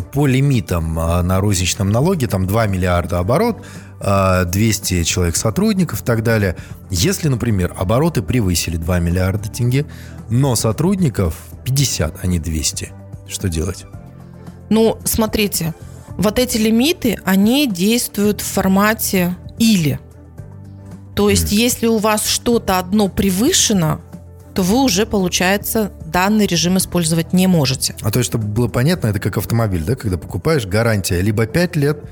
Вот 0.00 0.10
по 0.12 0.26
лимитам 0.26 0.98
а, 0.98 1.22
на 1.22 1.40
розничном 1.40 1.90
налоге, 1.90 2.26
там 2.26 2.46
2 2.46 2.66
миллиарда 2.68 3.18
оборот, 3.18 3.58
200 4.00 4.02
а, 4.02 5.04
человек 5.04 5.36
сотрудников 5.36 6.00
и 6.00 6.04
так 6.06 6.22
далее. 6.22 6.56
Если, 6.88 7.28
например, 7.28 7.74
обороты 7.76 8.22
превысили 8.22 8.78
2 8.78 8.98
миллиарда 8.98 9.50
тенге, 9.50 9.84
но 10.30 10.56
сотрудников 10.56 11.36
50, 11.66 12.14
а 12.22 12.26
не 12.26 12.38
200, 12.38 12.92
что 13.28 13.50
делать? 13.50 13.84
Ну, 14.70 14.98
смотрите, 15.04 15.74
вот 16.16 16.38
эти 16.38 16.56
лимиты, 16.56 17.18
они 17.26 17.66
действуют 17.66 18.40
в 18.40 18.46
формате 18.46 19.36
«или». 19.58 20.00
То 21.14 21.28
есть, 21.28 21.52
mm. 21.52 21.56
если 21.56 21.86
у 21.88 21.98
вас 21.98 22.26
что-то 22.26 22.78
одно 22.78 23.08
превышено, 23.08 24.00
то 24.54 24.62
вы 24.62 24.82
уже, 24.82 25.04
получается, 25.04 25.92
данный 26.10 26.46
режим 26.46 26.78
использовать 26.78 27.32
не 27.32 27.46
можете. 27.46 27.94
А 28.02 28.10
то 28.10 28.18
есть, 28.18 28.30
чтобы 28.30 28.46
было 28.46 28.68
понятно, 28.68 29.08
это 29.08 29.20
как 29.20 29.36
автомобиль, 29.38 29.84
да, 29.84 29.94
когда 29.94 30.18
покупаешь, 30.18 30.66
гарантия 30.66 31.20
либо 31.20 31.46
5 31.46 31.76
лет, 31.76 32.02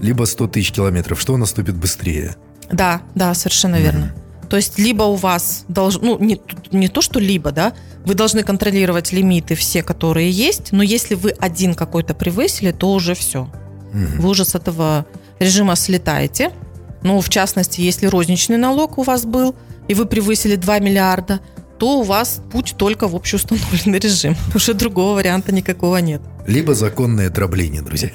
либо 0.00 0.24
100 0.24 0.48
тысяч 0.48 0.72
километров. 0.72 1.20
Что 1.20 1.36
наступит 1.36 1.74
быстрее? 1.74 2.36
Да, 2.70 3.02
да, 3.14 3.34
совершенно 3.34 3.76
mm-hmm. 3.76 3.82
верно. 3.82 4.14
То 4.48 4.56
есть 4.56 4.78
либо 4.78 5.02
у 5.04 5.14
вас 5.16 5.64
должно, 5.68 6.16
ну 6.16 6.18
не, 6.18 6.40
не 6.70 6.88
то, 6.88 7.00
что 7.00 7.18
либо, 7.18 7.50
да, 7.50 7.72
вы 8.04 8.14
должны 8.14 8.42
контролировать 8.42 9.12
лимиты 9.12 9.54
все, 9.54 9.82
которые 9.82 10.30
есть, 10.30 10.72
но 10.72 10.82
если 10.82 11.14
вы 11.14 11.30
один 11.30 11.74
какой-то 11.74 12.14
превысили, 12.14 12.72
то 12.72 12.92
уже 12.92 13.14
все. 13.14 13.42
Угу. 13.92 14.22
Вы 14.22 14.28
уже 14.28 14.44
с 14.44 14.54
этого 14.54 15.06
режима 15.38 15.76
слетаете. 15.76 16.50
Ну, 17.02 17.20
в 17.20 17.28
частности, 17.28 17.80
если 17.80 18.06
розничный 18.06 18.56
налог 18.56 18.98
у 18.98 19.02
вас 19.02 19.24
был, 19.24 19.54
и 19.88 19.94
вы 19.94 20.06
превысили 20.06 20.56
2 20.56 20.78
миллиарда, 20.78 21.40
то 21.84 21.98
у 21.98 22.02
вас 22.02 22.40
путь 22.50 22.76
только 22.78 23.08
в 23.08 23.14
общеустановленный 23.14 23.98
режим. 23.98 24.34
Уже 24.54 24.72
другого 24.72 25.16
варианта 25.16 25.52
никакого 25.52 25.98
нет. 25.98 26.22
Либо 26.46 26.74
законное 26.74 27.28
дробление, 27.28 27.82
друзья. 27.82 28.08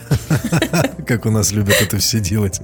Как 1.08 1.28
у 1.28 1.30
нас 1.30 1.52
любят 1.52 1.76
это 1.80 2.00
все 2.00 2.20
делать. 2.20 2.62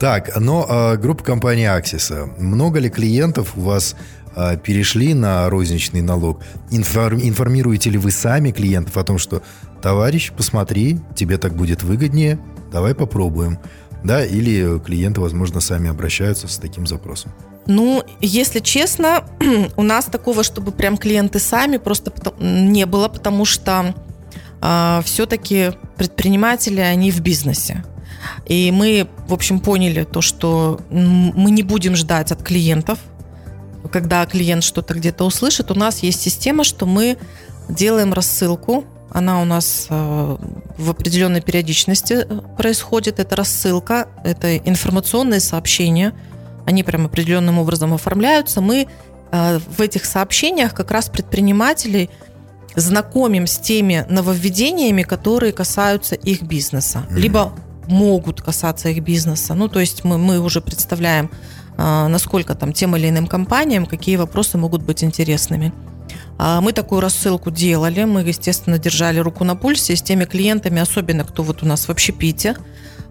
Так, 0.00 0.36
но 0.40 0.66
э, 0.68 0.96
группа 0.96 1.22
компании 1.22 1.66
Аксиса. 1.66 2.28
Много 2.36 2.80
ли 2.80 2.90
клиентов 2.90 3.52
у 3.56 3.60
вас 3.60 3.94
э, 4.34 4.56
перешли 4.56 5.14
на 5.14 5.48
розничный 5.48 6.02
налог? 6.02 6.42
Информ, 6.72 7.20
информируете 7.22 7.90
ли 7.90 7.98
вы 7.98 8.10
сами 8.10 8.50
клиентов 8.50 8.96
о 8.96 9.04
том, 9.04 9.18
что 9.18 9.40
товарищ, 9.82 10.32
посмотри, 10.36 10.98
тебе 11.14 11.38
так 11.38 11.54
будет 11.54 11.84
выгоднее, 11.84 12.40
давай 12.72 12.96
попробуем. 12.96 13.60
Да, 14.02 14.26
или 14.26 14.80
клиенты, 14.80 15.20
возможно, 15.20 15.60
сами 15.60 15.88
обращаются 15.88 16.48
с 16.48 16.56
таким 16.58 16.88
запросом. 16.88 17.30
Ну, 17.66 18.02
если 18.20 18.60
честно, 18.60 19.24
у 19.76 19.82
нас 19.82 20.06
такого, 20.06 20.42
чтобы 20.44 20.72
прям 20.72 20.96
клиенты 20.96 21.38
сами 21.38 21.78
просто 21.78 22.12
не 22.38 22.86
было, 22.86 23.08
потому 23.08 23.44
что 23.44 23.94
э, 24.60 25.00
все-таки 25.04 25.72
предприниматели, 25.96 26.80
они 26.80 27.10
в 27.10 27.20
бизнесе. 27.20 27.84
И 28.46 28.70
мы, 28.70 29.08
в 29.28 29.32
общем, 29.32 29.60
поняли 29.60 30.04
то, 30.04 30.20
что 30.20 30.80
мы 30.90 31.50
не 31.50 31.62
будем 31.62 31.94
ждать 31.96 32.32
от 32.32 32.42
клиентов, 32.42 32.98
когда 33.90 34.24
клиент 34.26 34.64
что-то 34.64 34.94
где-то 34.94 35.24
услышит. 35.24 35.70
У 35.70 35.74
нас 35.74 36.02
есть 36.02 36.20
система, 36.20 36.64
что 36.64 36.86
мы 36.86 37.16
делаем 37.68 38.12
рассылку. 38.12 38.84
Она 39.10 39.40
у 39.40 39.44
нас 39.44 39.86
э, 39.88 40.36
в 40.76 40.90
определенной 40.90 41.40
периодичности 41.40 42.26
происходит. 42.56 43.20
Это 43.20 43.36
рассылка, 43.36 44.08
это 44.24 44.56
информационные 44.56 45.40
сообщения. 45.40 46.12
Они 46.66 46.82
прям 46.82 47.06
определенным 47.06 47.58
образом 47.58 47.92
оформляются. 47.92 48.60
Мы 48.60 48.86
э, 49.30 49.58
в 49.58 49.80
этих 49.80 50.04
сообщениях 50.04 50.74
как 50.74 50.90
раз 50.90 51.08
предпринимателей 51.08 52.10
знакомим 52.76 53.46
с 53.46 53.58
теми 53.58 54.04
нововведениями, 54.08 55.02
которые 55.02 55.52
касаются 55.52 56.14
их 56.14 56.42
бизнеса. 56.42 57.06
Либо 57.10 57.52
могут 57.86 58.40
касаться 58.42 58.88
их 58.88 59.02
бизнеса. 59.02 59.54
Ну, 59.54 59.68
то 59.68 59.80
есть 59.80 60.04
мы, 60.04 60.18
мы 60.18 60.40
уже 60.40 60.60
представляем, 60.60 61.30
а, 61.76 62.08
насколько 62.08 62.54
там 62.54 62.72
тем 62.72 62.96
или 62.96 63.08
иным 63.08 63.26
компаниям, 63.26 63.86
какие 63.86 64.16
вопросы 64.16 64.58
могут 64.58 64.82
быть 64.82 65.04
интересными. 65.04 65.72
А, 66.38 66.60
мы 66.60 66.72
такую 66.72 67.00
рассылку 67.00 67.50
делали, 67.50 68.04
мы, 68.04 68.22
естественно, 68.22 68.78
держали 68.78 69.18
руку 69.18 69.44
на 69.44 69.54
пульсе 69.54 69.96
с 69.96 70.02
теми 70.02 70.24
клиентами, 70.24 70.80
особенно 70.80 71.24
кто 71.24 71.42
вот 71.42 71.62
у 71.62 71.66
нас 71.66 71.86
в 71.86 71.90
общепите. 71.90 72.56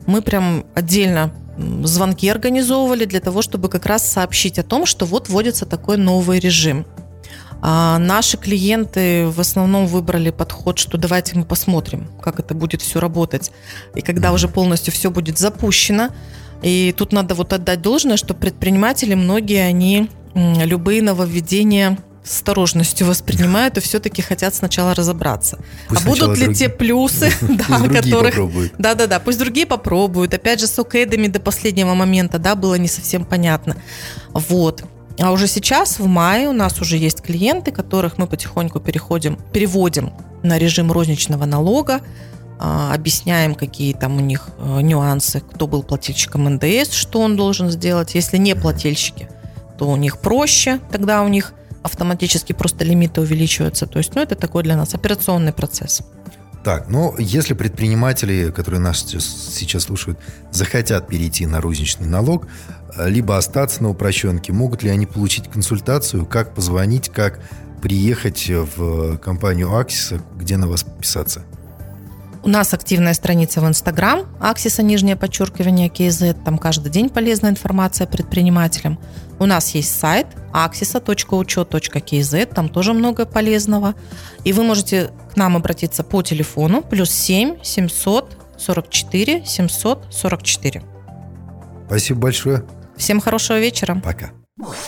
Мы 0.06 0.22
прям 0.22 0.66
отдельно 0.76 1.32
звонки 1.58 2.30
организовывали 2.30 3.06
для 3.06 3.20
того, 3.20 3.42
чтобы 3.42 3.70
как 3.70 3.86
раз 3.86 4.10
сообщить 4.10 4.60
о 4.60 4.64
том, 4.64 4.86
что 4.86 5.06
вот 5.06 5.30
вводится 5.30 5.66
такой 5.66 5.98
новый 5.98 6.40
режим– 6.40 6.86
а 7.66 7.98
наши 7.98 8.36
клиенты 8.36 9.28
в 9.28 9.40
основном 9.40 9.88
выбрали 9.88 10.32
подход, 10.32 10.78
что 10.78 10.98
давайте 10.98 11.38
мы 11.38 11.46
посмотрим, 11.46 12.10
как 12.22 12.42
это 12.42 12.54
будет 12.54 12.82
все 12.82 13.00
работать. 13.00 13.54
И 13.96 14.02
когда 14.02 14.34
уже 14.34 14.50
полностью 14.50 14.92
все 14.92 15.10
будет 15.10 15.38
запущено, 15.38 16.10
и 16.62 16.94
тут 16.98 17.14
надо 17.14 17.36
вот 17.36 17.54
отдать 17.54 17.82
должное, 17.82 18.18
что 18.18 18.34
предприниматели, 18.34 19.14
многие, 19.14 19.64
они 19.64 20.10
любые 20.36 21.02
нововведения 21.02 21.98
с 22.24 22.36
осторожностью 22.36 23.06
воспринимают 23.06 23.78
и 23.78 23.82
все-таки 23.82 24.22
хотят 24.22 24.56
сначала 24.56 24.94
разобраться. 24.96 25.60
Пусть 25.90 26.06
а 26.06 26.10
будут 26.10 26.38
ли 26.38 26.46
друг... 26.46 26.58
те 26.58 26.70
плюсы, 26.80 27.32
да, 27.42 27.80
которых... 27.88 28.36
Да-да-да, 28.78 29.20
пусть 29.20 29.40
другие 29.40 29.66
попробуют. 29.66 30.34
Опять 30.34 30.60
же, 30.60 30.68
с 30.68 30.80
окэдами 30.80 31.28
до 31.28 31.40
последнего 31.40 31.94
момента, 31.94 32.40
да, 32.40 32.56
было 32.56 32.76
не 32.76 32.88
совсем 32.88 33.26
понятно. 33.26 33.76
Вот. 34.32 34.84
А 35.20 35.32
уже 35.32 35.48
сейчас, 35.48 36.00
в 36.00 36.08
мае, 36.08 36.48
у 36.48 36.54
нас 36.54 36.82
уже 36.82 36.98
есть 36.98 37.22
клиенты, 37.22 37.72
которых 37.72 38.18
мы 38.18 38.26
потихоньку 38.26 38.80
переходим, 38.80 39.38
переводим 39.52 40.14
на 40.42 40.58
режим 40.58 40.92
розничного 40.92 41.46
налога, 41.46 42.02
а, 42.60 42.94
объясняем, 42.94 43.56
какие 43.56 43.94
там 43.94 44.18
у 44.18 44.20
них 44.22 44.50
э, 44.58 44.82
нюансы, 44.82 45.42
кто 45.42 45.68
был 45.68 45.84
плательщиком 45.84 46.46
НДС, 46.46 46.94
что 46.94 47.20
он 47.20 47.36
должен 47.36 47.70
сделать. 47.70 48.16
Если 48.16 48.38
не 48.38 48.56
плательщики, 48.56 49.28
то 49.78 49.90
у 49.90 49.98
них 49.98 50.20
проще, 50.20 50.80
тогда 50.92 51.24
у 51.24 51.28
них 51.28 51.54
автоматически 51.84 52.54
просто 52.54 52.84
лимиты 52.84 53.22
увеличиваются. 53.22 53.86
То 53.86 54.00
есть, 54.00 54.16
ну, 54.16 54.22
это 54.22 54.36
такой 54.36 54.64
для 54.64 54.76
нас 54.76 54.96
операционный 54.96 55.54
процесс. 55.54 56.02
Так, 56.64 56.88
ну, 56.88 57.14
если 57.18 57.54
предприниматели, 57.54 58.50
которые 58.50 58.80
нас 58.80 59.06
сейчас 59.06 59.84
слушают, 59.84 60.18
захотят 60.50 61.08
перейти 61.08 61.46
на 61.46 61.60
розничный 61.60 62.08
налог, 62.08 62.48
либо 62.98 63.38
остаться 63.38 63.84
на 63.84 63.90
упрощенке, 63.90 64.54
могут 64.54 64.82
ли 64.82 64.90
они 64.90 65.06
получить 65.06 65.50
консультацию, 65.52 66.26
как 66.26 66.56
позвонить, 66.56 67.10
как 67.10 67.42
приехать 67.82 68.50
в 68.50 69.18
компанию 69.18 69.76
Аксиса, 69.76 70.22
где 70.38 70.56
на 70.56 70.68
вас 70.68 70.84
подписаться? 70.84 71.44
У 72.46 72.50
нас 72.50 72.74
активная 72.74 73.14
страница 73.14 73.62
в 73.62 73.68
Инстаграм, 73.68 74.26
Аксиса, 74.42 74.84
нижнее 74.84 75.16
подчеркивание, 75.16 75.90
КЗ. 75.90 76.36
Там 76.44 76.58
каждый 76.58 76.92
день 76.92 77.10
полезная 77.10 77.52
информация 77.52 78.06
предпринимателям. 78.06 79.00
У 79.40 79.46
нас 79.46 79.70
есть 79.70 79.98
сайт 79.98 80.28
axisa.учет.кз, 80.52 82.54
там 82.54 82.68
тоже 82.68 82.94
много 82.94 83.26
полезного. 83.26 83.96
И 84.44 84.52
вы 84.52 84.64
можете 84.64 85.12
к 85.32 85.38
нам 85.38 85.56
обратиться 85.56 86.04
по 86.04 86.22
телефону 86.22 86.82
плюс 86.82 87.12
7 87.12 87.64
744 87.64 89.46
744. 89.46 90.84
Спасибо 91.88 92.20
большое. 92.20 92.66
Всем 92.98 93.22
хорошего 93.22 93.58
вечера. 93.58 94.02
Пока. 94.04 94.32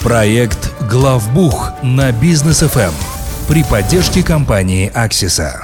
Проект 0.02 0.74
«Главбух» 0.92 1.72
на 1.82 2.12
Бизнес 2.12 2.60
ФМ 2.60 2.94
при 3.48 3.64
поддержке 3.64 4.24
компании 4.24 4.92
«Аксиса». 4.94 5.62